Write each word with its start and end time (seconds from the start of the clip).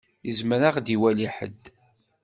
Izmer 0.29 0.61
ad 0.69 0.73
ɣ-d-iwali 0.75 1.27
ḥedd. 1.35 1.63